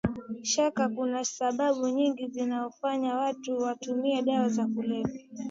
shaka 0.43 0.89
kuna 0.89 1.25
sababu 1.25 1.87
nyingi 1.87 2.27
zinazowafanya 2.27 3.15
watu 3.15 3.57
watumie 3.57 4.21
dawa 4.21 4.49
za 4.49 4.65
kulevya 4.67 5.25